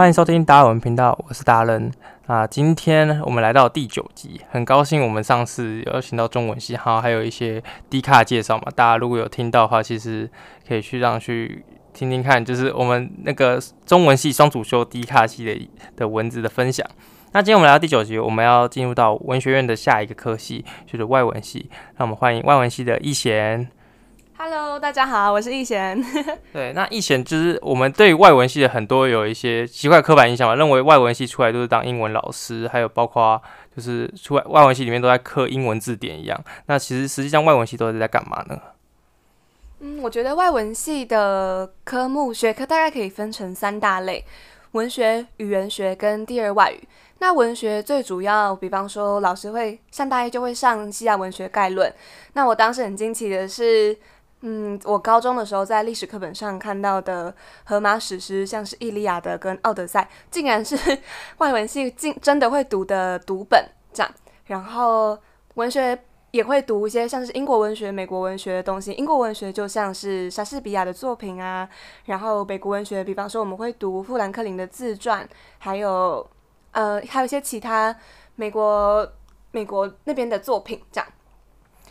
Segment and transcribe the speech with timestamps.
[0.00, 1.92] 欢迎收听达尔文频道，我是达人
[2.26, 2.46] 啊。
[2.46, 8.72] 今天我们来到第九集，很高兴我们上次邀请到中文系，好，还有一些低卡介绍嘛。
[8.74, 10.26] 大家如果有听到的话，其实
[10.66, 16.86] 可以去让去听听看，就是我们那个中文系双主修低卡系的的文字的分享。
[17.32, 21.68] 那今天我们来到第九集，我们要进入到文学院的下一个科系，就是外文系。
[21.98, 23.68] 那我们欢迎外文系的易贤。
[24.42, 26.02] Hello，大家好，我是易贤。
[26.50, 33.38] 对，那易贤就是我们对外文系的很多有一些奇怪刻板印象嘛，认为外文系出来都是当英文老师，还有包括
[33.76, 36.42] 就是出来外文系里面都在刻英文字典一样。
[36.64, 38.58] 那其实实际上外文系都是在干嘛呢？
[39.80, 44.24] 嗯，我觉得外文系的科目学科大概可以分成三大类：
[44.70, 46.88] 文学、语言学跟第二外语。
[47.18, 51.92] 那文学最主要，比方说老师会上大一就会上西亚文学概论。
[52.32, 53.94] 那我当时很惊奇的是。
[54.42, 60.76] 嗯，我高中的时候在历史课本上看到的荷马史诗，像是《伊利亚德》跟《奥德赛》，竟然是
[61.38, 64.10] 外文系竟真的会读的读本这样。
[64.46, 65.18] 然后
[65.54, 65.98] 文学
[66.30, 68.92] 也会读一些像是英国文学、美国文学的东西。
[68.92, 71.68] 英国文学就像是莎士比亚的作品啊，
[72.06, 76.26] 然后美国文学，比方说我们会读富兰克林的自传，还有
[76.70, 77.94] 呃还有一些其他
[78.36, 79.06] 美国
[79.50, 81.06] 美国那边的作品这样。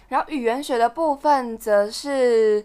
[0.10, 2.64] 然后语言学的部分则是，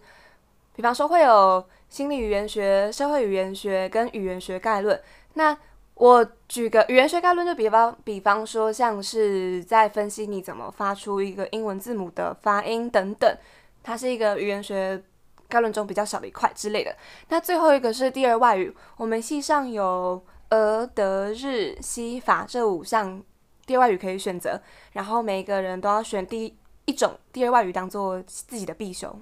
[0.75, 5.01] 比方说会有心理语言学、社会语言学跟语言学概论。
[5.35, 5.57] 那
[5.95, 13.37] 我举个语言学概论，就比方比方说像是在分析你怎么发出一个英文字母的发音等等，
[13.83, 15.01] 它是一个语言学
[15.49, 16.97] 概论中比较小的一块之类的。
[17.29, 23.23] 那最后一个是第二外语，我们系上有俄、德、日、西、法这五项
[23.67, 24.61] 第二外语可以选择，
[24.95, 26.95] 然后每一个人都要选第一。
[26.95, 29.19] 种第二外语当做自己的必修，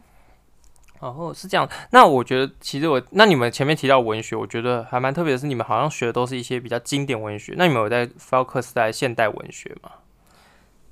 [1.01, 1.67] 哦，是这样。
[1.91, 7.55] 那我觉得，其实我那你们前面提到文学，我觉得还蛮特别的是，你们好像学的都是一些比较经典文学。
[7.57, 9.91] 那你们有在 focus 在现代文学吗？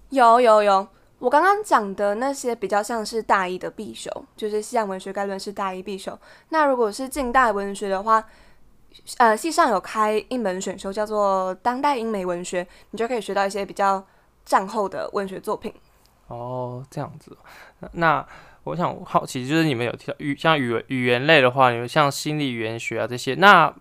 [0.09, 6.19] 有有有，我刚刚讲的那些比较像是大一的必修，就是西洋文学概论是大一必修。
[6.49, 8.25] 那如果是近代文学的话，
[9.19, 14.03] 呃，系上有开一门选修叫做当代英美文学，你就可以学到一些比较
[14.47, 15.71] 战后的文学作品。
[16.31, 17.37] 哦，这样子。
[17.93, 18.25] 那
[18.63, 23.35] 我想好奇，就是你们有提到语像语语言类的话，你们像心理语言学啊这些。
[23.35, 23.75] 那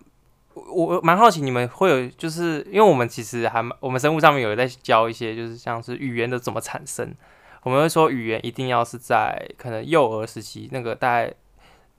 [0.54, 7.14] 我蛮好奇，你们会有就是因为我们其实还蛮我们生物上面有在教一些，就是像是语言的怎么产生。
[7.62, 11.32] 我们会说语言一定要是在可能幼儿时期，那个大概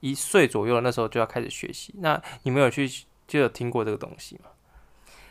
[0.00, 1.94] 一岁左右那时候就要开始学习。
[2.00, 2.86] 那你们有去
[3.26, 4.50] 就有听过这个东西吗？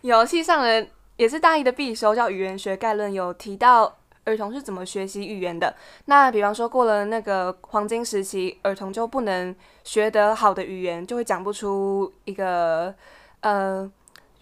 [0.02, 0.88] 游戏上的
[1.18, 3.98] 也是大一的必修，叫语言学概论，有提到。
[4.26, 5.76] 儿童是怎么学习语言的？
[6.06, 12.94] 那比方说，过了那个黄金时期，儿童就不能学得好的语言，就会讲不出一个
[13.40, 13.92] 呃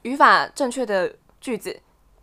[0.02, 1.80] 语法正确的句子。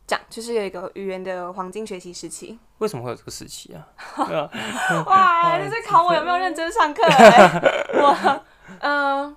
[0.06, 2.56] 讲就是有一个语言的黄金学习时期。
[2.78, 3.88] 为什么会有这个时期啊？
[5.06, 7.92] 哇， 你在考我有没有认真上课、欸？
[7.94, 8.16] 我
[8.82, 9.36] 嗯、呃，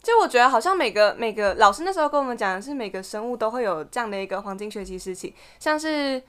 [0.00, 6.22] 就我觉得好像每个每个老师那时候跟我们讲的是，每个生物都会有这样的一个黄金学习时期，像是。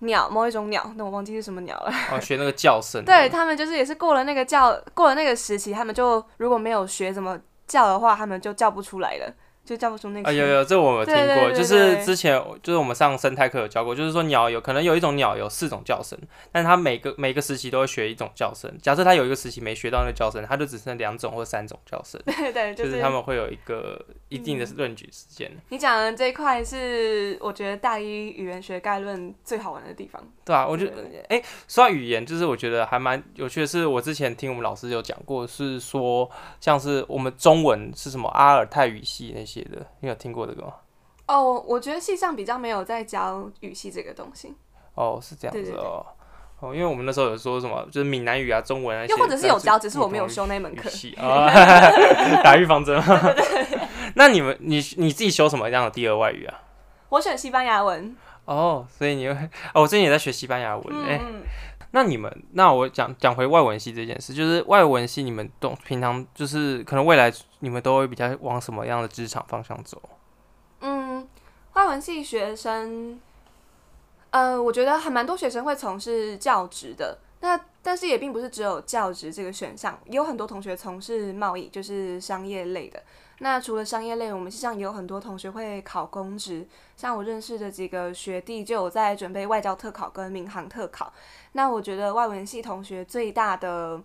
[0.00, 1.92] 鸟，某一种鸟，那我忘记是什么鸟了。
[2.12, 3.02] 哦，学那个叫声。
[3.06, 9.34] 对，他们就是也是过了那个叫，过了那个时期，他们就如果没有学怎么叫的话，他们就叫不出来了。
[9.64, 10.30] 就叫不出那个。
[10.30, 16.18] 啊，有有，这我有听过，就是之前就是我们上生态课有教过，就是说鸟有可能有一种鸟有四种叫声，
[16.50, 18.74] 但是它每个每个时期都会学一种叫声。
[18.80, 22.18] 假设它有一个时期没学到那个叫声，它就只剩两种或三种叫声。
[22.24, 25.50] 对对，就是、就是他们会有一个一定的论据时间。
[25.52, 30.22] 嗯、你讲的这一块是我觉得大一语言学概论最好玩的地方。
[30.44, 36.30] 对啊，我觉得哎，说到语言，就是我觉得还蛮有趣的是，我之前听我们老师有讲过，是说
[36.60, 39.58] 像是我们中文是什么阿尔泰语系那些。
[39.64, 40.74] 的，你有听过这个吗？
[41.26, 44.54] 哦，oh, 我觉得系上比较没有在教语系这个东西。
[44.94, 46.06] 哦，oh, 是这样子哦。
[46.60, 50.90] 哦，因为我们那时候有说什么，就是闽南语啊、中文啊，又或者是有教，只是我没有修那门课。
[52.42, 53.00] 打预防针。
[54.14, 56.62] 那你们，你你自己修什么样的第二外语啊？
[57.10, 58.16] 我选西班牙文。
[58.44, 59.34] 哦，所以你会
[59.72, 61.06] 哦，我最近也在学西班牙文。
[61.06, 61.42] 哎、嗯。
[61.92, 70.02] 那你们，那我讲讲回外文系这件事，就是外文系你们都平常就是可能未来你们都会比较往什么样的职场方向走？
[70.80, 71.26] 嗯，
[71.74, 73.18] 外文系学生，
[74.30, 77.18] 呃，我觉得还蛮多学生会从事教职的。
[77.40, 83.00] 那但是也并不是只有教职这个选项，也有很多同学从事贸易，就是商业类的。
[83.38, 86.66] 那除了商业类，我们系上也有很多同学会考公职，
[86.96, 91.12] 像我认识的几个学弟就有在准备外交特考跟民航特考。
[91.52, 94.02] 那我觉得外文系同学最大的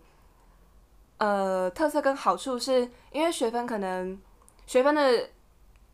[1.17, 4.21] 呃特色跟好处是，因为学分可能
[4.67, 5.29] 学分的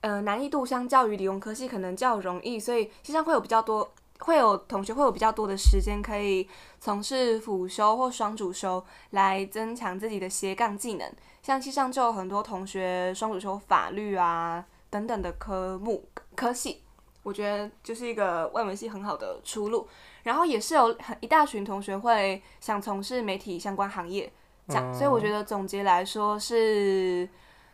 [0.01, 6.47] 呃难易度相较于理工科系可能较容易，所以实际上会有比较多，会有同学会有比较多的时间可以
[6.79, 11.11] 从事辅修或双主修来增强自己的斜杠技能。
[11.41, 16.03] 像系上就有很多同学双主修法律啊等等的科目
[16.35, 16.83] 科系，
[17.23, 19.87] 我觉得就是一个外文系很好的出路。
[20.23, 24.31] 然后也是有很一大群同学会想从事媒体相关行业，
[24.67, 27.27] 这样，所以我觉得总结来说是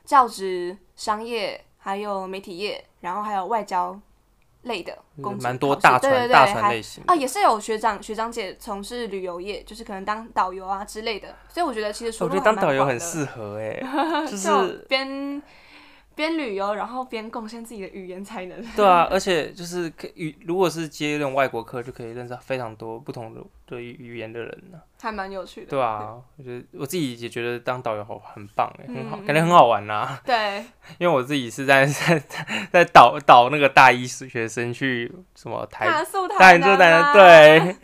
[0.06, 4.00] 教职、商业，还有媒体业，然后还有外交
[4.66, 11.30] 类的工作，蛮多大船，对对对，大船类型啊，也是有学长学长姐从事旅游业，就是可能当导游啊之类的。
[11.50, 15.42] 所以我觉得其实说，我觉得当导游很适合哎、欸， 就是边。
[16.16, 18.62] 边旅游，然后边贡献自己的语言才能。
[18.76, 24.80] 对啊，而且就是可以，如果是接那种外国课，就可以认识非常多不同的对语言的人呢。
[25.02, 25.68] 还蛮有趣的。
[25.68, 30.18] 对啊，我觉得我自己也觉得当导游好很棒哎，很好，感觉很好玩呐。
[30.26, 30.64] 对。
[30.98, 32.20] 因为我自己是在在
[32.72, 35.86] 在导导那个大一学生去什么台
[36.40, 37.76] 大演座台对。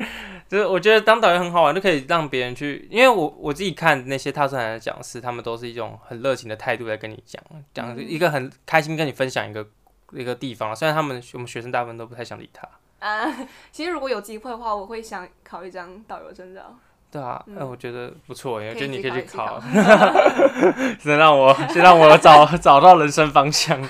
[0.51, 7.41] 就是我觉得当导游很好玩，就可以让别人去，因为我我自己看那些踏出来的讲师，他们都是一种很热情的态度在跟你讲，
[7.73, 9.65] 讲一个很开心跟你分享一个
[10.11, 10.75] 一个地方。
[10.75, 12.67] 虽然他们我们学生大部分都不太想理他
[12.99, 13.33] 啊，
[13.71, 16.75] 其实如果有机会的话，我会想考一张导游证照。
[17.09, 19.57] 对啊，嗯，我觉得不错，我觉得你可以去考，
[20.99, 23.81] 先让我先让我找找到人生方向。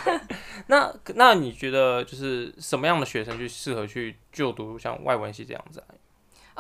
[0.67, 5.89] 那那你觉得就是什么样的学生去适合去就读像外文系这样子啊？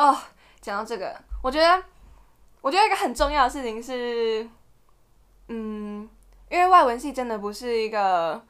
[0.01, 0.17] 哦，
[0.59, 1.83] 讲到这个，我觉得，
[2.59, 4.49] 我觉得一个很重要的事情是，
[5.47, 6.09] 嗯，
[6.49, 8.43] 因为外文系真的不是一个，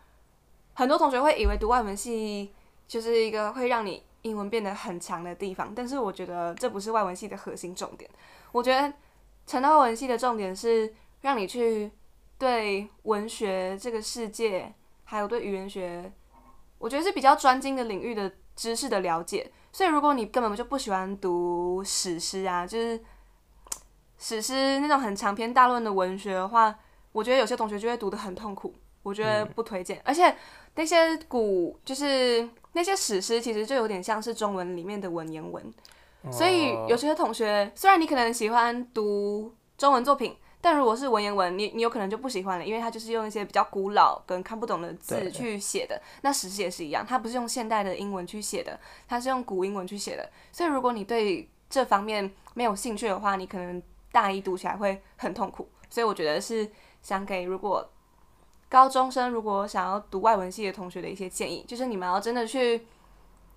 [0.75, 2.53] 很多同学会以为读外文系
[2.87, 8.09] 就是一个会让你英文变得很强的地方，但是我觉得这不是外文系的核心重点。
[8.53, 8.93] 我觉得
[9.45, 11.91] 成大外文系的重点是让你去
[12.37, 14.73] 对文学这个世界，
[15.03, 16.09] 还有对语言学，
[16.77, 19.51] 我觉得是比较专精的领域的知识的了解。
[19.71, 23.01] 所以，如果你根本就不喜欢读史诗啊，就是
[24.19, 26.75] 史诗那种很长篇大论的文学的话，
[27.11, 28.71] 我觉得有些同学就会读得很痛苦，
[29.01, 29.97] 我觉得不推荐。
[29.97, 30.37] 嗯、而且
[30.75, 35.73] 那些古，就是那些史诗，其实就有点像是中文里面的文言文。
[36.21, 40.37] 哦、所以有些同学，虽然你可能喜欢读中文作品。
[40.61, 45.99] 但如果是文言文，你你有可能就不喜欢了，因为它就是用一些比较古老跟看不懂的字去写的。
[46.21, 50.29] 那史诗也是一样，它不是用现代的英文去写的，它是用古英文去写的。
[50.51, 53.81] 所以如果你对这方面没有兴趣的话，你可能
[54.11, 55.67] 大一读起来会很痛苦。
[55.89, 56.69] 所以我觉得是
[57.01, 57.89] 想给如果
[58.69, 62.85] 高中生如果想要读外文系的同学的一些建议，就是你们要真的去。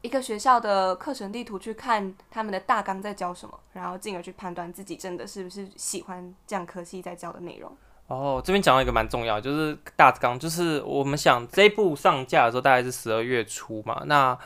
[0.05, 7.75] 一个学校的课程地图去看他们的大纲在教什么，然后进而去判断自己真的是不是喜欢这样科系在教的内容。
[8.09, 14.39] 哦，这边讲到一个蛮重要，就是大纲，就是我们想这一部上架的时候大概是十二月初嘛，那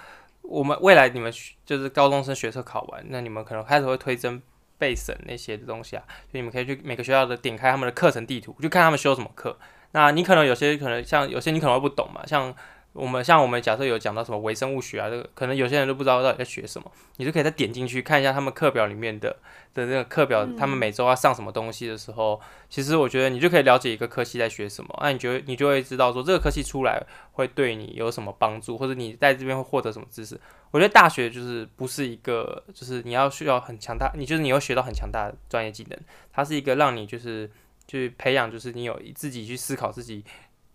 [0.43, 1.33] 我们未来你们
[1.67, 4.41] 就是高中生学测考完，那你们可能开始会推甄
[4.79, 9.59] 备审那些的东西啊，就你们可以去每个学校的点开他们的课程地图，就看他们修什么课。
[9.91, 12.55] 那你可能有些可能像有些你可能会不懂嘛，像。
[12.95, 19.31] 我们像我们假设有讲到什么微生物学啊，这个可能有些人都不知道到底在学什么，你就可以再点进去看一下他们课表里面的
[19.73, 27.01] 的那个课表，他们每周要上什么东西的时候，嗯、其实我觉得你就可以了解一个科系在学什么，那你觉得你就会知道说这个科系出来
[27.33, 30.41] 会对你有什么帮助，或者你在这边会获得什么知识。
[30.73, 35.99] 我觉得大学就是不是一个，就是你要需要很强大，你就是你要学到很强大的专业技能，
[36.33, 37.49] 它是一个让你就是
[37.87, 40.25] 去培养，就是你有自己去思考自己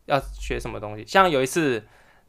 [0.06, 1.04] 要学什么东西。
[1.06, 1.84] 像有一次。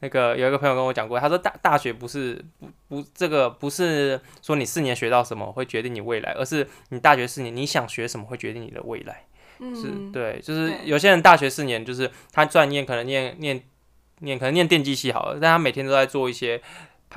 [0.04, 9.24] 那个有一个朋友跟我讲过，他说大大学不是不不这个不是说你四年学到什么会决定你未来，而是你大学四年你想学什么会决定你的未来。
[9.60, 13.62] 嗯，是对，就是有些人大学四年就是他专业可能念念
[14.18, 16.60] 念可能念电机系好了，但他每天都在做一些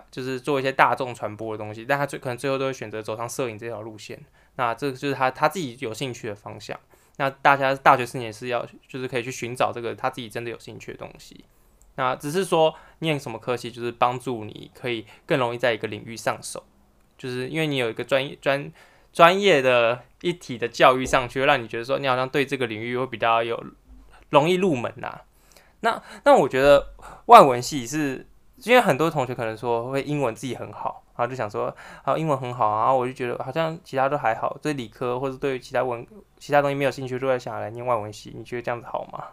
[0.10, 4.18] 就是做一些大众传播的东西，但他最可能最后都会选择走上摄影这条路线。
[4.56, 6.80] 那这个就是他他自己有兴趣的方向。
[7.18, 11.44] 那大家大学四年是要就是可以去寻找这个他自己真的有兴趣的东西。
[11.98, 16.64] 那只是说念什么科系，就是帮助你可以更容易在一个领域上手，
[17.18, 18.72] 就是因为你有一个专业专
[19.12, 23.62] 专业的一体的教育上去，让你觉得说你好像对这个领域会比较有
[24.30, 25.22] 容易入门呐、啊。
[25.82, 26.94] 那那我觉得
[27.26, 28.26] 外文系是
[28.64, 36.06] 因为很多同学可能说会英文自己很好，然后就想说啊英文很好啊，然后我就觉得好像其他都还好，对理科或者对其他文
[36.38, 38.34] 其他东西没有兴趣，就会想来念外文系。
[38.36, 39.24] 你觉得这样子好吗？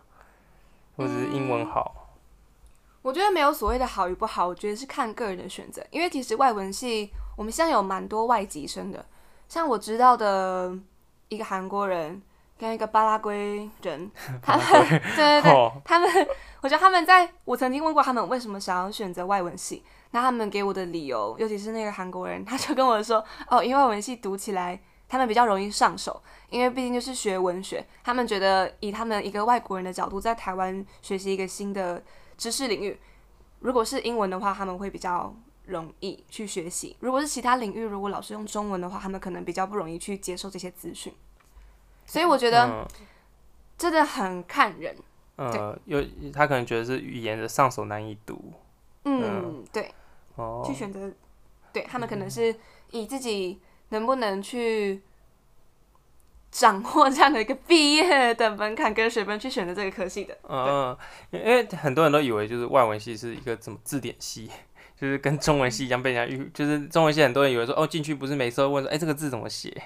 [0.97, 2.03] 或者是英文好？
[3.04, 5.84] 我觉得没有所谓的好与不好，我觉得是看个人的选择。
[5.90, 9.04] 因为其实外文系我们现在有蛮多外籍生的，
[9.46, 10.75] 像我知道的
[11.28, 12.23] 一个韩国人，
[12.58, 14.64] 跟一个巴拉圭人，他们
[15.14, 16.08] 对对对，哦、他们，
[16.62, 32.02] 我觉得他们在我曾经问过他们为什么想要选择外文系，那他们给我的理由，尤其是那个韩国人，他就跟我说，哦，因为外文系读起来他们比较容易上手，因为毕竟就是学文学，他们觉得以他们一个外国人的角度，在台湾学习一个新的
[32.37, 32.99] 知识领域，
[33.61, 35.35] 如果是英文的话，他们会比较
[35.67, 41.12] 容易去学习；如果是其他领域，如果老师用中文的话，他们可能比较不容易去接受这些资讯。
[42.07, 42.87] 所以我觉得
[43.79, 44.95] 真的很看人，
[45.37, 48.53] 呃，有他可能觉得是语言的上手难易度，
[49.05, 49.93] 嗯，对，
[50.37, 51.11] 哦，去选择，
[51.73, 52.55] 对他们可能是
[52.91, 55.03] 以自己能不能去
[56.54, 60.96] 掌握这样的一个毕业的门槛跟学分去选择这个科系的，嗯，
[61.32, 64.49] 因为很多人都以为就是外文系是一个什么字典系，
[64.96, 69.76] 就是跟中文系一样被人家誉，就是中文系很多人以为说哦进去不是每次都问说哎这个字怎么写。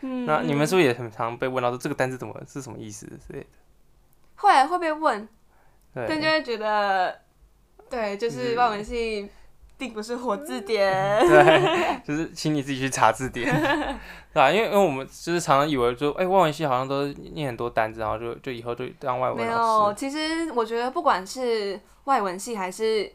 [0.00, 3.46] 嗯，那你们是不是也很常被问到说这个单词怎么是什么意思之类的？
[4.34, 5.28] 会会被问，
[5.94, 7.20] 对，但就会觉得，
[7.88, 9.30] 对，就是外文系
[9.80, 13.50] 并不是活字典，嗯、 对，就是请你自己去查字典，
[14.32, 14.52] 对吧？
[14.52, 19.48] 因为因为我们就是常常以为说，哎、欸，外文系好像都念很多单字，然后就就以后就当外文老师。
[19.48, 23.10] 没有，其实我觉得不管是外文系还是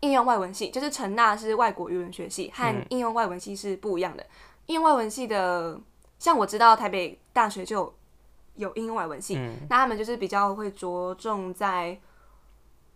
[0.00, 4.24] 应用外文系，就是成大是外国语文学系，和应用外文系是不一样的。
[4.66, 5.78] 应用外文系的。
[6.18, 7.90] 像我知道台北大学就
[8.56, 11.98] 有应用外文系，嗯、那他们就是比较会着重在，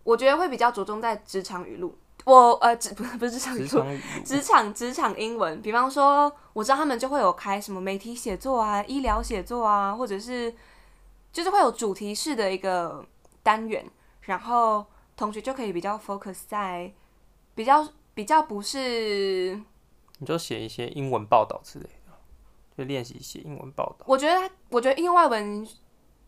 [0.03, 1.97] 我觉得会比较着重在职场语录。
[2.25, 3.83] 我呃，职 不是不是职场语录，
[4.25, 5.61] 职场职场英文。
[5.61, 10.53] 比方说，我知道他们就会有开什么媒体写作啊、医疗写作啊，或者是
[11.31, 13.05] 就是会有主题式的一个
[13.41, 13.85] 单元，
[14.21, 16.91] 然后同学就可以比较 focus 在
[17.53, 19.61] 比较比较不是，
[20.17, 21.91] 你就写一些英文报道之类的。
[22.77, 24.05] 就练习写英文报道。
[24.05, 25.65] 我觉得，我觉得英文外文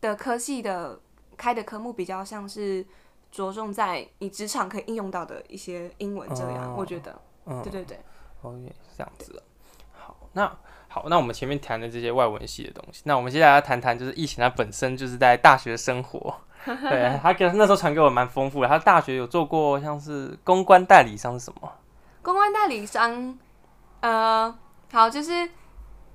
[0.00, 0.98] 的科系的
[1.36, 2.86] 开的科目比较像是
[3.30, 6.72] 着重在你职场可以应用到的一些英文这样。
[6.72, 7.98] 哦、我觉得，嗯，对对对。
[8.42, 9.42] OK，这样子。
[9.92, 10.50] 好，那
[10.88, 16.34] 好，那我们前面谈的这些外文系的东西，那我们接下来要谈谈就是疫情它本身就是在大学生活。
[16.64, 18.68] 对，他给那时候传给我蛮丰富的。
[18.68, 21.72] 他大学有做过像是公关代理商是什么？
[22.22, 23.38] 公关代理商，
[24.00, 24.58] 呃，
[24.92, 25.48] 好，就是。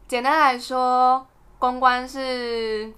[0.05, 1.25] 简单来说，
[1.57, 2.93] 公关是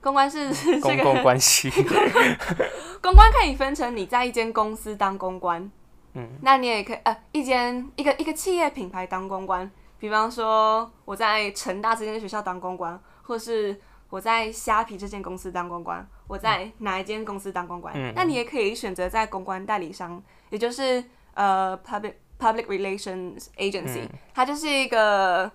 [0.00, 1.68] 公关是这个公共关系。
[3.08, 5.70] 公关可以分成你在一间公司当公关，
[6.12, 9.70] 嗯，那你也可以呃一间一个一个企业品牌当公关。
[9.98, 17.94] 比方说我在成大这间学校当公关，或是我在虾皮这间公司当公关，我在哪一间公司当公关？
[17.96, 25.50] 嗯，那你也可以选择在公关代理商，也就是呃 public public relations agency，嗯，它就是一个。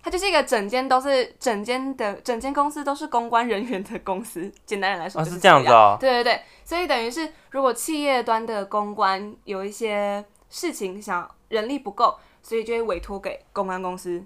[0.00, 5.96] 它就是一个整间都是整间的整间公司都是公关人员的公司，简单的来说是这样子啊。
[5.98, 14.24] 对对对，所以等于是如果企业端的公关有一些事情想人力不够，所以就会委托给公关公司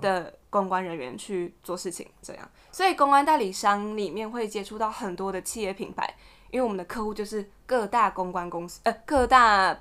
[0.00, 2.50] 的公关人员去做事情，这样。
[2.72, 6.12] 所以公关代理商里面会接触到很多的企业品牌，
[6.50, 9.78] 因为我们的客户就是各大公关公司，呃，各大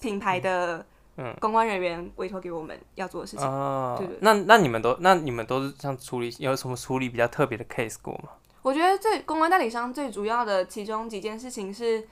[0.00, 0.86] 品牌的。
[1.16, 3.46] 嗯，公关人员委托给我们要做的事情。
[3.46, 4.18] 哦，对对。
[4.20, 8.30] 那那你们都那你们都是像处理有什么处理比较特别的 case 过吗？
[8.62, 12.06] 我觉得最公关代理商最主要的其中几件事情是，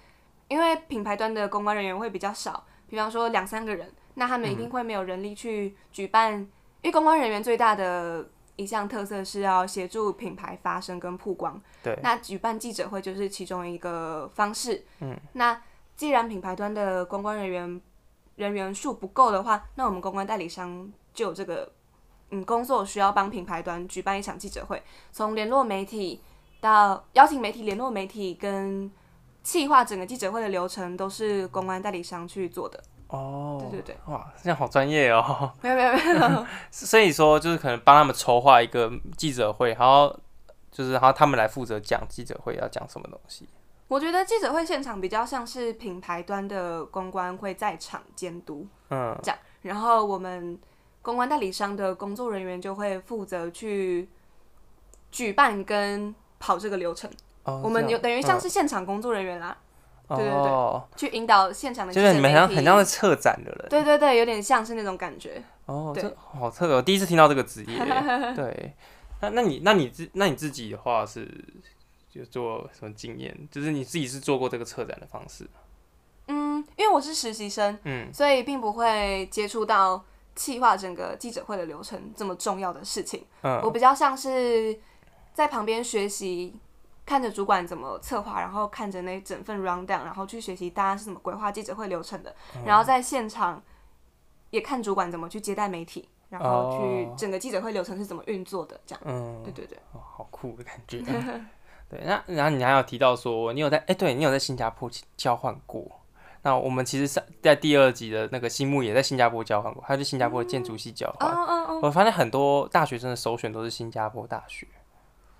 [0.48, 6.34] 因为品牌端的公关人员会比较少，比方说两三个人，那他们一定会没有人力去举办。
[6.34, 6.40] 嗯，
[6.82, 8.24] 因为公关人员最大的
[8.56, 11.60] 一项特色是要协助品牌发声跟曝光。
[11.82, 11.98] 对。
[12.02, 14.84] 那举办记者会就是其中一个方式。
[15.00, 15.18] 嗯。
[15.32, 15.60] 那
[15.96, 17.80] 既然品牌端的公关人员
[18.36, 21.70] 人员数不够的话，那我们公关代理商就有这个
[22.30, 26.20] 嗯工作需要帮品牌端举办一场记者会，从联络媒体
[26.60, 28.90] 到邀请媒体联络媒体跟
[29.42, 32.82] 企划整个记者会的流程都是公关代理商去做的。
[33.08, 35.52] 哦，对对对，哇，这样好专业哦。
[35.60, 36.46] 没有没有没有。
[36.72, 40.18] 所以说就是可能帮他们筹划一个记者会，然后
[40.72, 43.46] 就是然后他们来负责讲记者会要讲什么东西。
[43.86, 50.58] 我觉得记者会现场比较像是品牌端的公关会在场监督，嗯，这样，然后我们
[51.02, 54.08] 公关代理商的工作人员就会负责去
[55.10, 57.10] 举办跟跑这个流程。
[57.44, 59.54] 哦，我们有等于像是现场工作人员啦，
[60.08, 65.42] 对对对，哦，去引导现场的，就是你们很像很像是策展的人，对对对，有点像是那种感觉。
[65.66, 67.78] 哦，这好特别，我第一次听到这个职业。
[68.34, 68.74] 对，
[69.20, 71.28] 那那你那你自那你自己的话是？
[72.14, 73.36] 就做什么经验？
[73.50, 75.48] 就是你自己是做过这个策展的方式？
[76.28, 80.02] 嗯，因为我是实习生，嗯，所以并不会接触到
[80.34, 83.26] 企划整个记者会的流程这么重要的事情。
[83.42, 84.78] 嗯，我比较像是
[85.32, 86.54] 在旁边学习，
[87.04, 93.62] 看着主管怎么策划，然后看着那整份 rundown，然后去学习大家是怎么规划记者会流程的，嗯、然后在现场
[94.50, 99.02] 也看主管怎么去接待媒体，然后去整个记者会流程是怎么运作的，这样。
[99.04, 101.02] 嗯，对对对，哦，好酷的感觉。
[101.94, 105.84] 对，那然后你还有提到说，你有在哎、欸，对你有在新加坡交换过。
[106.42, 111.30] 那我们其实是在第二集的那个新木也在新加坡交换过，他是新加坡的建筑系交换。
[111.30, 114.66] 嗯、我发现很多大学生的首选都是新加坡大学。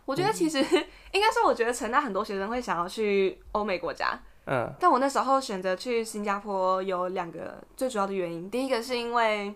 [0.05, 4.19] 我觉得其实、嗯、应该说，我觉得成大很多学生会想要去欧美国家。
[4.47, 4.73] 嗯。
[4.79, 9.55] 但我那时候选择去新加坡有两个最主要的原因，第一个是因为。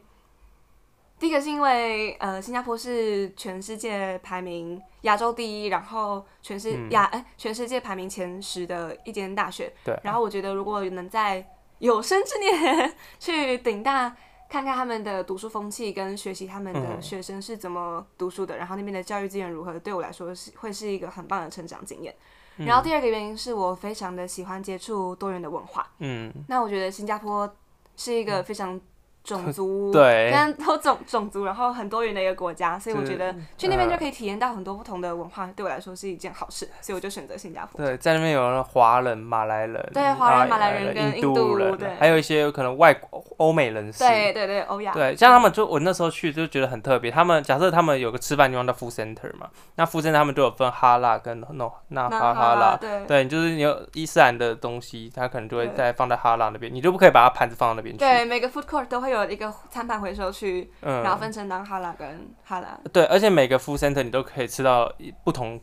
[1.18, 9.72] 第一个是因为，呃，新加坡是全世界排名亚洲第一，然后全世亚哎、嗯，全世界排名前十的一间大学。
[9.84, 9.98] 对。
[10.04, 11.44] 然后我觉得，如果能在
[11.80, 14.16] 有生之年 去顶大
[14.48, 22.14] 看看他们的读书风气，跟学习他们的学生是怎么读书的，嗯、然后那边的教育资源如何，对我来说是会是一个很棒的成长经验。
[22.58, 25.84] 嗯、然后第二个原因是我非常的喜欢接触多元的文化。
[25.98, 26.32] 嗯。
[26.46, 27.52] 那我觉得新加坡
[27.96, 28.80] 是一个非常。
[29.24, 37.84] 种族对，跟多种种族，然后很多元的一个国家，所以我觉得去那边就可以体验到很多不同的文化，对我来说是一件好事，所以我就选择新加坡。
[37.84, 57.98] 对，在那边有华人、马来人，对，华人、马来人跟印度人，对，还有一些可能外国欧美人士，对对对，欧亚，对，像他们就我那时候去就觉得很特别，他们假设他们有个吃饭地方叫 food center 嘛，那 food center 他们就有分哈拉跟 no 那哈哈拉，对，对，就是你有伊斯兰的东西，他可能就会再放在哈拉那边，你就不可以把它盘子放到那边去。
[57.98, 59.98] 对，每个 food court 都会有一个餐盘。
[59.98, 62.78] 回收区，嗯、然后分成南哈拉跟哈拉。
[62.92, 64.88] 对，而且每个 food center 你都可以吃到
[65.24, 65.60] 不同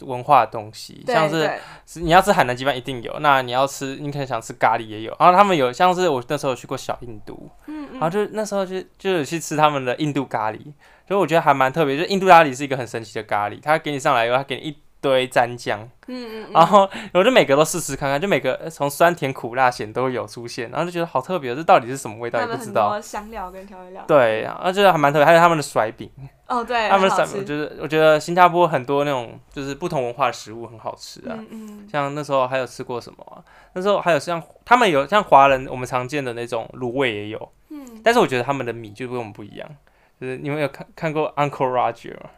[0.00, 1.50] 文化的东西，像是，
[1.94, 5.16] 你要吃海南鸡饭一定有，那你要吃，你可能想吃咖喱也有。
[5.18, 10.58] 然后他们有像是我那时候有去过小印度，嗯嗯然后就那时候就就有去吃他们的印度咖喱，
[11.06, 11.96] 所以我觉得还蛮特别。
[11.96, 14.76] 就印度咖喱是一个很神奇的咖喱，他给你上来以后，他给你一。
[15.00, 23.00] 堆蘸酱，嗯嗯，然后我就每个都试试看看，就每个从酸甜苦辣咸都有出现，然后就觉得好特别，这到底是什么味道也不知道。
[23.00, 24.04] 香料跟调味料。
[24.08, 26.10] 对，然后觉得还蛮特别，还有他们的甩饼。
[26.46, 31.36] 哦，对，他们的甩饼就是我觉得新加坡很多那种就是不同文化的食物很好吃啊。
[31.38, 31.88] 嗯嗯。
[31.90, 33.38] 像那时候还有吃过什么啊？
[33.74, 39.68] 那时候还有像他们有像华人我们常见的那种卤味也有，嗯，但是我觉得他们的米就跟我们不一样，
[40.20, 42.30] 就是你们有看看过 Uncle Roger 吗？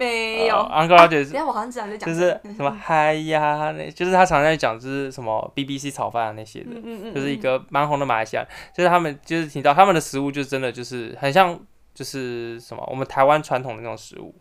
[0.00, 2.70] 没有，Uncle Roger 是，我好像知道在讲，就是什么。
[2.70, 6.70] 嗨呀，那就是他常常在讲，就是什么 BBC 炒饭啊那些的，
[7.14, 11.58] 就是一个蛮红的马来西亚，就是他们就是提到他们的食物，就真的就是很像，
[11.92, 14.34] 就是什么我们台湾传统的那种食物。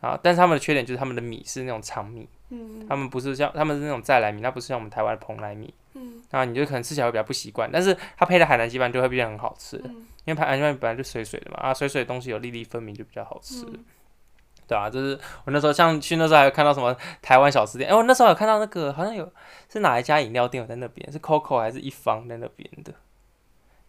[0.00, 2.26] 啊，但是他们的缺点就是他们的米是那种长米，
[2.88, 5.74] 他们不是像他们是那种再来米，那不是像我们台湾的蓬莱米，
[6.30, 9.76] 然后你就可能吃起来会比较不习惯，但是它配的海南鸡饭就会变得很好吃，
[10.24, 13.66] 因为海南鸡饭本来就水水的嘛，啊水水的东西有粒粒分明就比较好吃。
[14.70, 19.28] 对啊，就是我那时候像去那时候还有看到什么台湾小吃店，哎，我那时候有看到那个好像有
[19.68, 22.92] 是哪一家饮料店有在那边，是 Coco 还是一方在那边的，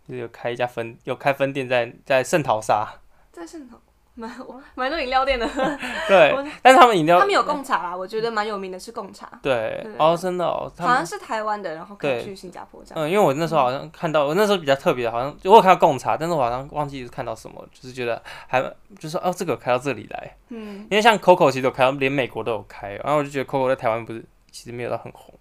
[0.07, 2.87] 就是有开一家分有开分店在在圣淘沙，
[3.31, 3.79] 在圣淘。
[4.21, 4.31] 蛮
[4.75, 5.47] 蛮多饮料店的，
[6.07, 18.61] 对，但是他们饮料他们有贡茶啦，我觉得蛮有名的是贡茶，对，哦，真的哦，好像是台湾的，然后可以去新加坡这样，嗯，因为我那时候好像看到，我那时候比较特别，好像我有看到贡茶，但是我好像忘记是看到什么，就是觉得还
[18.99, 25.33] 就是哦，这个开到这里来，嗯，因为像 Coco 其实有开到连美国都有开，然后我就觉得 Coco 在台湾不是其实没有到很红，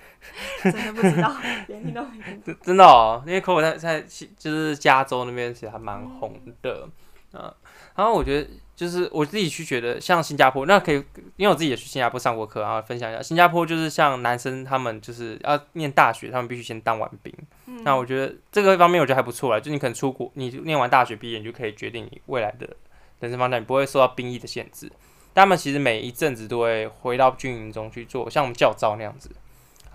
[0.62, 1.30] 真的不知道，
[1.68, 2.02] 连听到
[2.62, 4.00] 真的哦，因为 Coco 在在
[4.38, 6.32] 就是加州那边其实还蛮红
[6.62, 6.88] 的，
[7.34, 7.52] 嗯。
[7.96, 10.96] 然后我觉得就是我自己去觉得像新加坡，那可以，
[11.36, 17.32] 因为我自己也去新加坡上过课，然后分享一下新加坡就是像男生他们就是要念大学，他们必须先当完兵。
[17.66, 22.68] 嗯、那我觉得这个方面我觉得还不错啦，就你可能出国，你念完大学毕业，你就可以决定你未来的
[23.20, 24.90] 人生方向，你不会受到兵役的限制。
[25.32, 29.30] 他们其实每一阵子都会回到军营中去做，像我们教招那样子。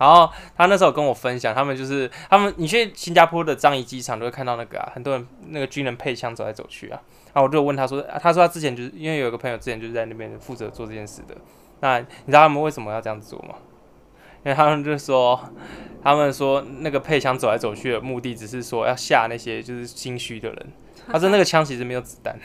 [0.00, 6.98] 然后他那时候跟我分享，他们就是他们，你去新加坡的樟宜机场都会看到那个啊，很多人那个军人配枪走来走去啊。
[7.26, 11.36] 然后我就问他说，他说他之前就是因为有一个朋友之前就是在那边负责做这件事的。
[11.80, 13.56] 那你知道他们为什么要这样子做吗？
[14.42, 15.38] 因为他们就说，
[16.02, 20.66] 他们说那个配枪走来走去的目的只是说要吓那些就是心虚的人。
[21.12, 22.38] 他说那个枪其实没有子弹。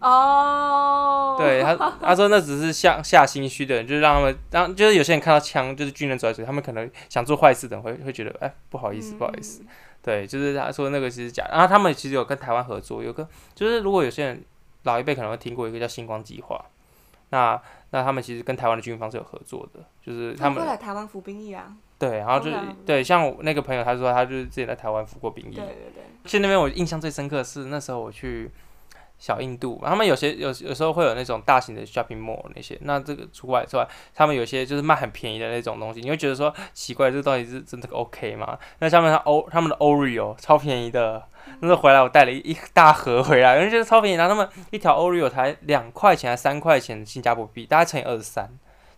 [0.00, 1.38] 哦，oh.
[1.38, 9.62] 对他， 他说那只是下下心虚的人，就是让他们让就是有些人看到枪，就是军人走来走去，他们可能想做坏事的人会会觉得，哎，不好意思，不好意思。
[10.02, 11.50] 对，就是他说那个其实假的。
[11.52, 14.42] 然后他们其实有跟台湾合作，有个就是如果有些人
[14.84, 16.64] 老一辈可能会听过一个叫星光计划，
[17.28, 17.60] 那
[17.90, 21.76] 那他们其实跟台湾的军方是有合作的，就是他们会来台湾服兵役啊。
[21.98, 25.54] 对，然后就是对，像我那个朋友，他说他就是自己在台湾服过兵役。
[25.54, 26.02] 对对对。
[26.24, 28.50] 去那边我印象最深刻的是那时候我去。
[29.20, 38.58] 小印度，他们有些有有时候会有那种大型的 shopping mall 那些，那这个除外之外，他们有些就是卖很便宜的那种东西，你会觉得说奇怪，这到底是真的 OK 吗？
[38.78, 41.22] 那下面他欧他们的 Oreo 超便宜的，
[41.60, 48.48] 那时候回来我带了一一大盒回来，因为觉得超便宜，然后他们一条 Oreo 才两块钱还三块钱新加坡币，大概乘以二十三，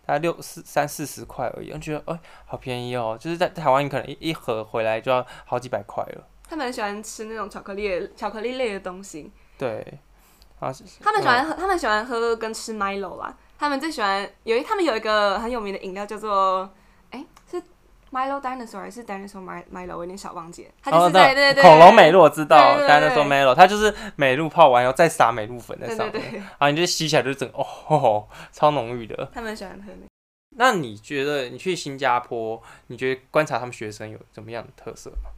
[0.05, 6.27] 大概六四三四十块而已，我觉得哎、欸、好便宜哦，就是在台湾你可能一一盒回来就要好几百块了。
[6.47, 9.85] 他们很喜欢吃那种巧克力巧克力类的东西，对。
[11.01, 13.35] 他们喜欢喝，他们喜欢喝跟吃 Milo 啦。
[13.57, 16.69] 他们最喜欢有一，他们有一个很有名的饮料叫做，
[17.11, 17.61] 哎，是
[18.11, 19.95] Milo Dinosaur 还是 Dinosaur Milo？
[19.95, 20.71] 我有点小忘记了。
[20.83, 29.29] 它就是对对对，恐龙美露我知道，Dinosaur Milo，它就是美露泡完以后再撒美露粉在上面，啊，你就吸起来就整哦，超浓郁的。
[29.33, 30.07] 他们喜欢喝那。
[30.55, 35.31] 那你觉得你去新加坡，你觉得观察他们学生有怎么样的特色吗？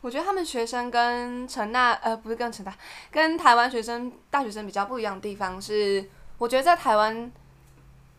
[0.00, 2.74] 我觉得他们学生跟成大呃不是跟成大，
[3.10, 6.08] 跟台湾学生大学生比较不一样的地方是，
[6.38, 7.30] 我觉得在台湾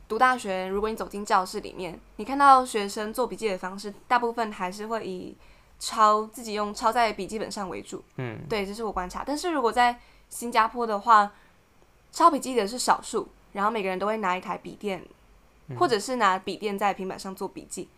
[0.08, 5.36] 读大学，如果你走进教室里面，你看到学生做笔记的方式，大部分还是会以
[5.80, 8.04] 抄自己用抄在笔记本上为主。
[8.18, 9.24] 嗯，对，这是我观察。
[9.26, 11.32] 但是如果在新加坡的话，
[12.12, 15.04] 抄笔记的是少数，然后每个人都会拿一台笔电，
[15.80, 17.84] 或者是拿笔电在平板上做笔记。
[17.84, 17.98] 嗯，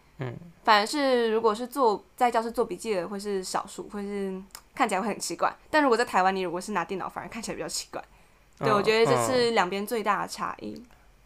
[0.63, 4.41] 反而是如果是做在教室做笔记的，会是少数，会是
[4.73, 5.54] 看起来会很奇怪。
[5.69, 8.02] 但如果在台湾，你如果是拿电脑，反而看起来比较奇怪。
[8.60, 10.82] 对，哦、我觉得这是两边最大的差异。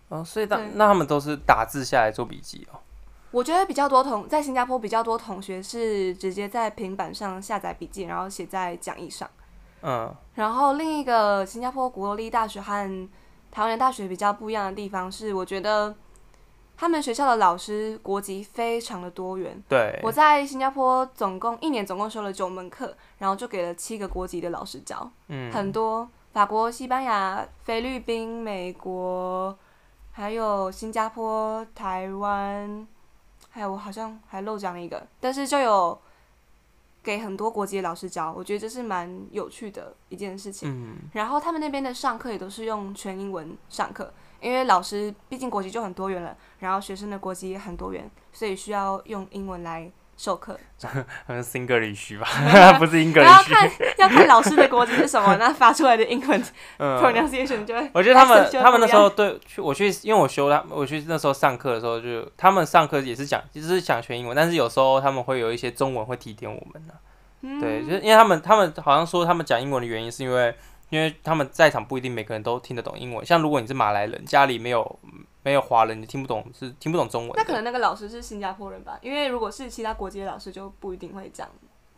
[0.10, 2.80] 哦，所以那那他们都是打字下来做笔记哦。
[3.30, 9.30] 我觉得比较多同在新加坡比较多同学是直接在平板上下载笔记，然后写在讲义上。
[9.84, 10.12] 嗯。
[10.34, 13.10] 然后另一个新加坡国立大学和
[13.52, 15.94] 台湾的大学比较不一样的地方是，我觉得。
[16.78, 19.62] 他们学校的老师国籍非常的多元。
[19.68, 25.10] 对，我在新加坡总共一年总共修了九门课，然后就给了七个国籍的老师教。
[25.28, 29.58] 嗯，很多法国、西班牙、菲律宾、美国，
[30.12, 32.88] 还有新加坡、台湾，
[33.50, 36.00] 还有我好像还漏讲了一个，但是就有
[37.02, 40.70] 给很多国籍的老师教，我觉得这是蛮有趣的一件事情。
[40.70, 44.14] 嗯，然后他们那边的上课也都是用全英文上课。
[44.42, 50.60] 因为老师毕竟国籍就很多元了，然后学生的国籍也很多元，所以需要用英文来授课。
[50.84, 50.90] 好
[51.34, 52.28] 像 Singlish 吧，
[52.78, 53.24] 不是 English。
[53.24, 56.44] 要看要看老师的国籍是什么， 那发出来的英文
[56.78, 57.90] pronunciation 就会。
[57.94, 66.94] 我觉得他们他们那时候对去我去，因为我修他，我去那时候上课的时候就，就他们上课也是讲，就是想学英文，但是有时候他们会有一些中文会提点我们的。
[67.42, 70.56] 嗯、对，就是因为他们他们好像说他们讲英文的原因是因为。
[70.90, 75.00] 因为他们在场不一定每个人都听得懂英文，像如果你是马来人，家里没有
[75.44, 77.34] 没有华人，你听不懂是听不懂中文。
[77.36, 78.98] 那可能那个老师是新加坡人吧？
[79.02, 81.48] 因为如果是其他国籍的老师，就不一定会讲。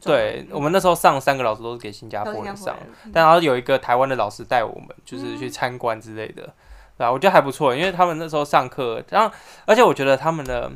[0.02, 6.54] 对，我们那时候上三个老师都是给新加坡人上，人但然后有一个台湾的老师带我们，就是去参观之类的，嗯、
[7.00, 10.72] 对啊，我觉得还不错，因为他们那时候上课，然后而且我觉得他们的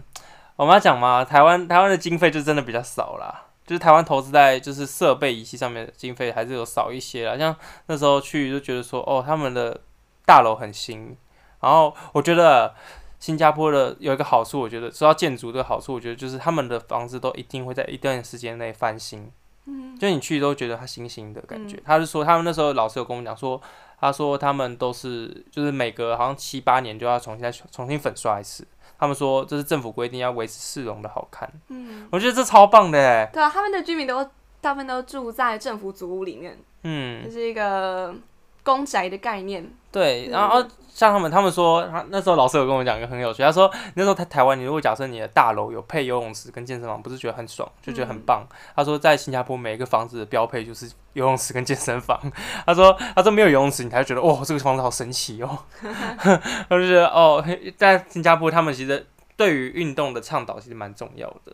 [0.58, 3.45] 我们要讲嘛，台湾台湾的经费就真的比较少啦。
[3.65, 7.56] 就是台湾投资在就是设备仪器上面的经费还是有少一些啦，像
[7.88, 9.80] 那时候去就觉得说哦，他们的
[10.26, 11.15] 大楼很新，
[11.62, 12.76] 然后我觉得
[13.19, 19.32] 新加坡的有一个好处，我觉得说到建筑的好处，我觉得就是他们的房子都一定会在一段时间内翻新，
[19.65, 21.82] 嗯，就你去都觉得它新新的感觉。
[21.86, 23.62] 他是说他们那时候老师有跟我们讲说，
[23.99, 28.67] 他说他们都是就是每隔好像七八年就要重新再重新粉刷一次。
[28.97, 33.29] 他们说这是政府规定要维持市容的好看，嗯，我觉得这超棒的哎。
[33.34, 34.23] 对啊，他们的居民都
[34.62, 38.15] 大部分都住在政府组屋里面，嗯，这是一个
[38.63, 39.69] 公宅的概念。
[39.91, 48.45] 对，然后像他们，他们说他那时候老师有跟我讲一个很有趣，他说那时候在台湾，你如果假设你的大楼有配游泳池跟健身房，不是觉得很爽，就觉得很棒。
[48.47, 52.19] 嗯、他说在新加坡每一个房子的标配就是游泳池跟健身房。
[52.63, 55.58] 他说他说没有游泳池，你才会觉得哦这个房子好神奇哦。
[55.82, 57.43] 他就觉得哦，
[57.75, 61.53] 在新加坡他们其实对于运动的倡导其实蛮重要的。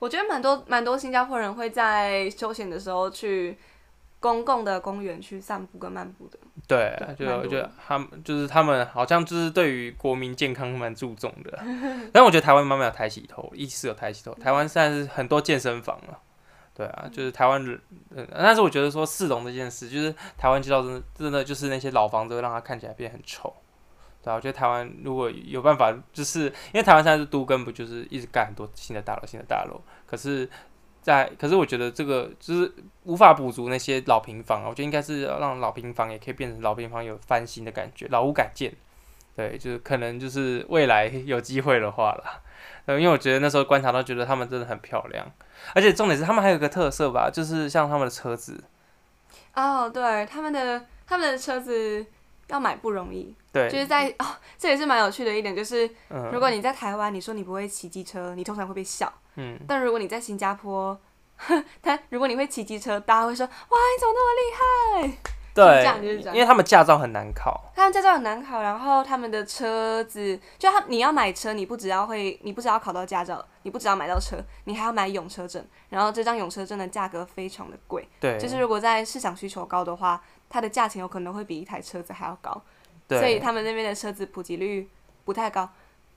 [0.00, 3.56] 我觉得蛮多蛮多新加坡人会在休闲的时候去。
[4.22, 11.58] 公共的公园去散步跟漫步的，对，就我觉得他们就是他们好像就是对于国民健康蛮注重的，
[12.14, 14.32] 但我觉得台湾慢慢有抬起头，一直有抬起头。
[14.34, 16.16] 台湾现在是很多健身房了，
[16.72, 17.80] 对啊，就是台湾人，
[18.10, 23.52] 嗯，但是我觉得说市容这件事，就是台湾街道真的真的就是那些老房子会让它看起来变很丑，
[24.22, 30.48] 对啊，我觉得台湾如果有办法，就是因为台湾现在是都跟，不就是一直盖很多新的大楼，新的大楼，可是。
[31.02, 34.62] 在，可是我觉得这个就是无法补足那些老平房。
[34.64, 38.72] 我觉得应该是让老平房也可以变成老平房有翻新的感觉，老屋改建。
[39.36, 42.40] 对，就是可能就是未来有机会的话啦。
[42.86, 45.30] 呃，因为我觉得那时候观察到，觉得他们真的很漂亮，
[45.74, 48.64] 而且重点是他们还有一个特色吧，就是像他们的车子。
[49.54, 50.86] 哦，对，他们的。
[51.04, 52.06] 他们的车子
[52.52, 53.34] 要买不容易。
[53.50, 59.12] 对，就是在哦，这也是蛮有趣的一点，就是、嗯、如果你在台湾，你说你不会骑机车，你通常会被笑。
[59.36, 59.58] 嗯。
[59.66, 60.96] 但如果你在新加坡，
[61.82, 65.18] 他如果你会骑机车，大家会说：“哇，你怎么那么厉害？”
[65.54, 67.70] 对，这样就是这样，因为他们驾照很难考。
[67.76, 75.62] 他们驾照很难考，然后他们的车子，就他你要买车，你不只要会，你不只要考到驾照，你不只要买到车，你还要买永车证。
[75.90, 78.08] 然后这张永车证的价格非常的贵。
[78.18, 78.38] 对。
[78.38, 82.60] 就是如果在市场需求高的话，它的价钱有可能会比一台车子还要高。
[83.08, 84.86] 所以他们那边的车子普及率
[85.24, 85.66] 不太高。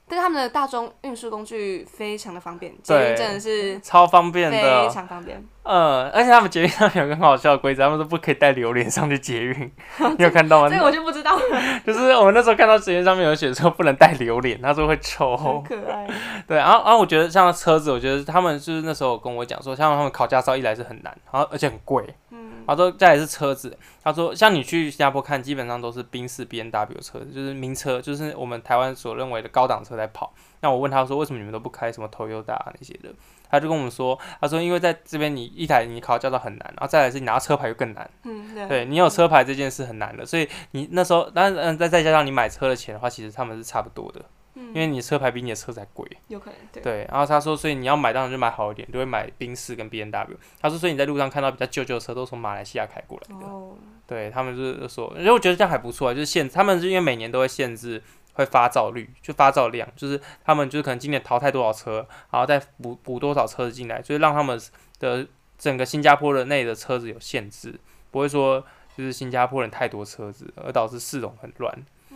[0.07, 5.43] 但是他们的大众运输工具非常的方便，捷运真的是超方便的，非常方便。
[5.63, 9.71] 嗯，而且他们捷运上面有个很好笑的规则，他们说不可以带榴莲上去捷运。
[10.15, 10.69] 你有看到吗？
[10.69, 11.41] 这个我就不知道了。
[11.83, 15.35] 就是我们那时候看到捷运上面有写说不能带榴莲，他说会臭。
[15.35, 16.07] 很可爱。
[16.47, 22.05] 对，然后然后我觉得像车子，我觉得他们就是那时候跟我讲说，像他们考驾照一来是很难，然后而且很贵。
[22.29, 22.44] 嗯。
[22.65, 30.33] 他说再来是车子，他说像你去新加坡看，基本上都是宾士 B N W 车子，就是名车，就是我们台湾所认为的高档车在跑。
[30.61, 33.13] 那我问他说，为什么你们都不开什么 Toyota 那些的？
[33.49, 38.09] 他就跟我们说，他说因为在这边你一台你考驾照很难，然后再来是你拿车牌又更难。
[38.23, 38.67] 嗯，对。
[38.67, 44.21] 对，你有车牌这件事很难的，所以你那时候，但是嗯，再再加上你买车的钱的话，其实他们是差不多的。
[44.55, 44.67] 嗯。
[44.69, 46.05] 因为你车牌比你的车子还贵。
[46.27, 46.59] 有可能。
[46.71, 46.81] 对。
[46.81, 50.37] 对，然后他说，所以你要买当然就买好一点，就会买宾士跟 B N W。
[50.59, 53.45] 他说，所以你在路上看到比较旧旧的车都从马来西亚开过来的。
[53.45, 53.75] 哦。
[54.07, 58.01] 对他们就是说，因为我觉得这样还不错啊，就是限他们是因为每年都会限制。
[58.37, 64.59] 会发照率，就发照量，就是他们就是可能今年淘汰多少车，然后再补补多少车子进来，所以让他们
[64.99, 65.25] 的
[65.57, 67.79] 整个新加坡的内的车子有限制，
[68.11, 68.59] 不会说
[68.97, 71.73] 就是新加坡人太多车子而导致市容很乱。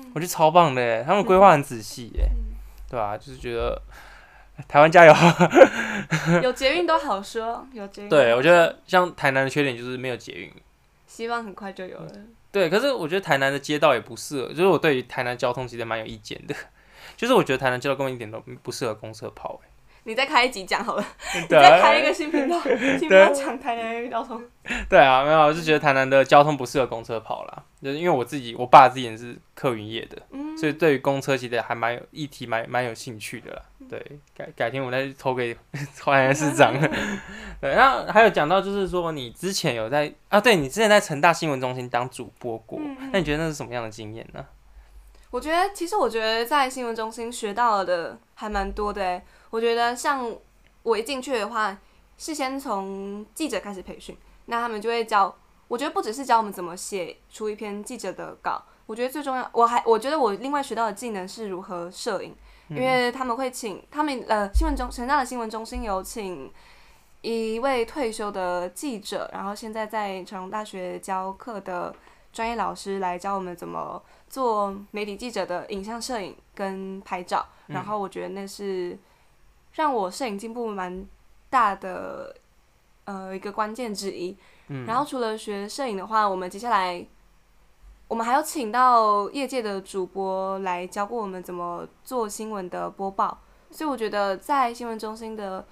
[0.10, 2.56] 嗯、我觉得超棒的耶，他们规划很仔细耶，嗯、
[2.90, 3.18] 对吧、啊？
[3.18, 3.82] 就是觉得
[4.68, 5.14] 台湾加油，
[6.44, 8.10] 有捷运都好说，有捷运。
[8.10, 10.52] 对，我觉得像台南的缺点就是没有捷运，
[11.08, 12.12] 希望很快就有了。
[12.52, 16.56] 对，可是我觉得台南的街道也不适合，就是我对于台南交通其实蛮有意见的，
[17.16, 19.62] 就是我觉得台南街道根本一点都不适合公车跑。
[20.10, 21.06] 你再开一集讲好了，
[21.40, 22.60] 你再开一个新频道，
[22.98, 24.42] 新频道讲台南的交通。
[24.90, 33.62] 对啊，没有，我是觉得台南的交通不适合公车跑啦，就是因为我自己，我爸自己也是客运业的，嗯、所以对于公车其实还蛮有议题，蛮蛮有兴趣的啦。
[33.88, 34.04] 对，
[34.36, 35.56] 改改天我再投给
[35.96, 36.74] 台南市长。
[37.62, 42.80] 对，然后还有讲到就是说，你之前有在啊，对，你之前在成大新闻中心当主播过，
[43.12, 44.44] 那你觉得那是什么样的经验呢？
[45.32, 49.24] 我觉得，其实我觉得在新闻中心学到的还蛮多的诶。
[49.50, 50.36] 我觉得像
[50.84, 51.78] 我一进去的话，
[52.18, 55.36] 是先从记者开始培训，那他们就会教。
[55.68, 62.36] 我觉得不只是教我们怎么写出一篇记者的稿，我觉得最重要，我还我觉得我另外学到的技能是如何摄影，
[62.70, 66.52] 因为他们会请他们呃新闻中成大的新闻中心有请
[67.22, 71.96] 一位退休的记者，然后现在在成功大学教课的
[72.34, 78.98] 专业老师来教我们怎么做媒体记者的影像摄影跟拍照，然后我觉得那是。
[79.74, 81.08] 让我摄影进步蛮
[81.48, 82.36] 大的，
[83.06, 84.36] 呃，一个关键之一。
[84.68, 84.84] 嗯。
[84.88, 87.06] 然后除了学摄影的话，我们接下来，
[88.08, 93.38] 我们还有请到业界的主播来教过我们怎么做新闻的播报。
[93.70, 95.64] 所以我觉得在新闻中心的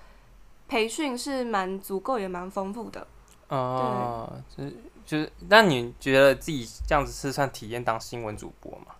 [0.67, 3.05] 培训是蛮足够也蛮丰富的。
[3.49, 4.75] 哦，就是
[5.07, 8.93] 就是，那你觉得自己这样子是算体验当新闻主播吗？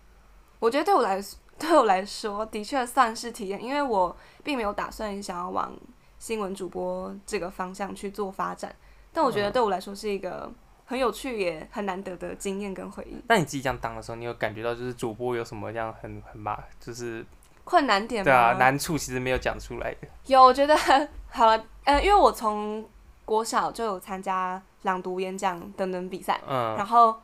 [0.58, 1.38] 我觉得对我来说。
[1.60, 5.76] 对我来说，的确算是体验，因为我并没有打算想要往
[6.16, 8.72] 新闻主播这个方向去做发展。
[9.12, 10.48] 但我觉得对我来说是一个
[10.84, 13.20] 很有趣也很难得的经验跟回忆。
[13.26, 17.26] 那你自己这样当的时候，你有感觉到就是主播有什么这样很很麻，就是
[17.64, 18.24] 困难点吗？
[18.24, 20.06] 对啊，难处其实没有讲出来的。
[20.26, 20.76] 有，我觉得
[21.30, 22.88] 好了，呃，因为我从
[23.24, 27.20] 国小就有参加朗读、演讲等等比赛，嗯，然后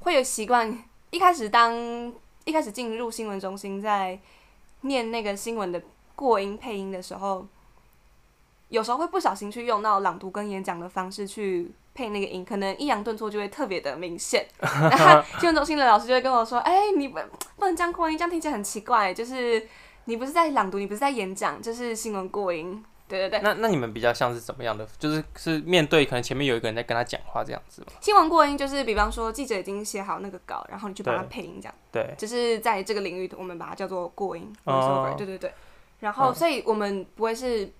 [0.00, 0.76] 会有习惯，
[1.10, 2.12] 一开始当。
[2.46, 4.16] 一开始进入新闻中心，在
[4.82, 5.82] 念那个新闻的
[6.14, 7.44] 过音配音的时候，
[8.68, 14.46] 有时候会不小心去用到朗读跟演讲的方式去配那个音，可能抑扬顿挫就会特别的明显。
[14.62, 17.18] 然后新闻中心的老师就会跟我说：“哎、欸，你不
[17.56, 19.12] 不能这样过音，这样听起来很奇怪。
[19.12, 19.66] 就是
[20.04, 24.86] 你不是在朗读，你不是在演讲，就是新闻过音。”对对对，那那你们比较像是怎么样的？
[24.98, 27.88] 就是是面对可能前面有一个人在跟他讲话这样子吗？
[28.00, 31.74] 新闻过音就是，比方说记者已经写好那个稿，然后你去帮他配音这样。
[31.92, 34.52] 对，就是在这个领域，我们把它叫做过音。
[34.64, 35.14] 哦。
[35.16, 35.52] 对对对。
[36.00, 37.70] 然后，所以我们不会是，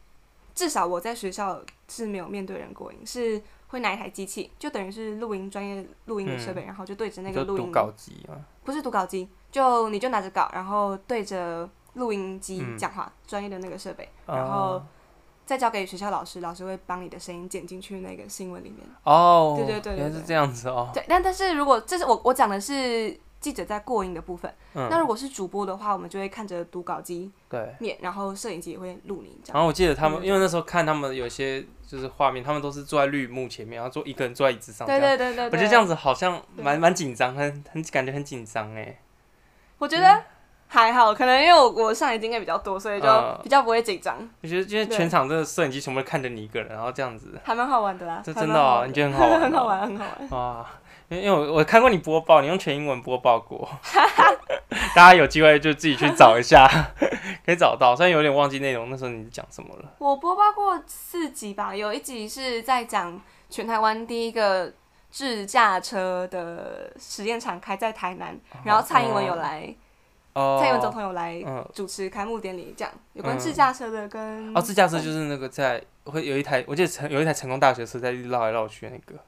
[0.55, 7.67] 至少我在学校是没有面对人过音，是会拿一台机器，就等于是录音专业录音的设备，嗯、然后就对着那个录音。
[7.67, 8.37] 读稿机吗？
[8.65, 14.81] 不是读稿机，就你就拿着稿，然后对着录音机讲话，专、嗯、业的那个设备，然后。
[15.47, 18.81] 再交给学校老师，老师会帮你的声音剪进去那个新闻里面。
[19.05, 20.91] 哦，对对对，对，原来是这样子哦。
[20.93, 29.55] 对，但但是如果这是我我讲的是记者在过音的部分，嗯，那如果是主播的话，我们就会看着读稿机对面，然后摄影机也会录你这样。
[29.55, 34.85] 然后我记得他们，因为那时候看他们有些就是画面，他们都是坐在绿幕前面，然后坐一个人坐在椅子上。
[34.85, 38.99] 对对对对，对，我觉得这样子好像蛮蛮紧张，很很感觉很紧张哎。
[39.79, 40.25] 我觉得
[40.69, 43.07] 还好，可能因为我我上台经验比较多，所以就
[43.43, 44.17] 比较不会紧张。
[44.43, 48.21] 我觉得今天全场这个摄影机全部都看着你一个人，然后这样子还蛮好玩的啦。
[48.25, 49.41] 这真的哦，你觉得很好玩？
[49.41, 50.31] 很好玩，很好玩。
[50.31, 50.67] 哇，
[51.09, 53.69] 因为因为我我看过你播报，你用全英文播报过，
[54.95, 56.69] 大家有机会就自己去找一下，
[57.47, 57.95] 可以找到。
[57.95, 59.93] 虽然有点忘记内容，那时候你讲什么了？
[59.99, 64.73] 我播报过四集吧，有一集是在讲全台湾第一个。
[65.09, 69.75] 自驾车的实验场开在台南，然后蔡英文有来，哦、
[70.61, 79.19] 蔡英文总统有来主持开幕典礼，这样、嗯、有关自驾车的跟哦，自驾车就是那个在会有一台，我记得成有一台成功大学车在绕来绕去的那个，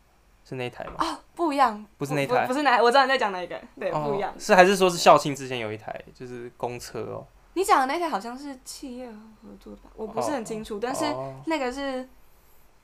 [0.44, 0.94] 是那一台吗？
[0.98, 7.26] 哦，不一样，不是那台，不，不是哪，我知道你在讲哪一个，对，哦、不一样，是还是说是校庆之前有一台就是公车哦？
[7.54, 9.90] 你讲的那台好像是企业合作的吧？
[9.96, 11.04] 我不是很清楚，哦、但是
[11.46, 12.08] 那个是。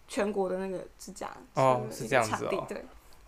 [0.06, 2.66] 全国的那个自驾哦，是这样子哦。
[2.68, 2.84] 对，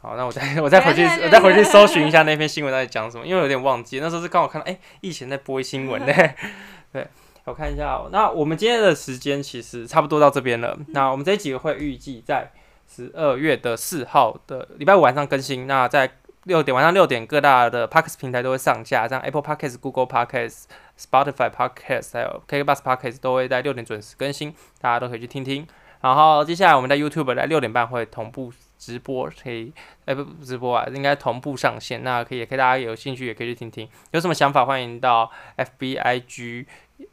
[0.06, 6.12] 好，那我再我再回去我再回去搜寻一下那篇新闻到底讲什么，因为有点忘记，那时候是刚好看到哎，疫情在播新闻呢。
[6.92, 7.04] 对，
[7.44, 8.08] 我看一下哦。
[8.12, 10.78] 那我们今天的时间其实差不多到这边了。
[10.90, 12.52] 那我们这一集会预计在
[12.88, 15.66] 十二月的四号的礼拜五晚上更新。
[15.66, 16.08] 那在
[16.44, 20.66] 六点晚上六点各大的 Podcast 平台都会上架，像 Apple Podcast、Google Podcast、
[20.96, 25.66] Spotify Podcast 还有 KKBOX Podcast 都会在六点准时更新，大家都可以去听听。
[26.00, 29.72] 然后接下来我们在 YouTube 在六点半会同步直播，可以
[30.04, 32.02] 哎不不直播啊，应该同步上线。
[32.02, 33.88] 那可以，可以大家有兴趣也可以去听听。
[34.12, 36.66] 有什么想法欢迎到 FBIG，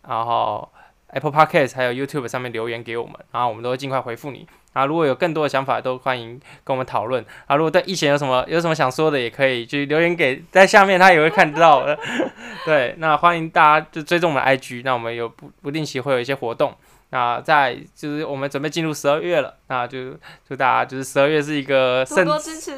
[0.08, 0.69] 然后
[1.08, 4.47] Apple Podcast 还有 YouTube 上面留言给我们，然后我们都会尽快回复你。
[4.73, 6.32] 啊，如果有更多的想法，都欢迎
[6.63, 7.23] 跟我们讨论。
[7.45, 11.95] 啊，如果对疫情有什么有什么想说的，也可以就留言给在下面，他也会看到的。
[12.65, 16.73] 对，那欢迎大家就追踪我们的 IG，那我们有不不定期会有一些活动。
[17.13, 20.13] 那在就是我们准备进入十二月了，那就
[20.47, 22.71] 祝大家就是十二月是一个多多支持，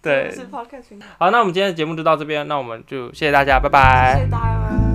[0.00, 0.32] 对，
[1.18, 4.14] 好，那我们今天的节目就到这边，那我们就谢谢大家，拜拜。
[4.18, 4.85] 谢谢大家。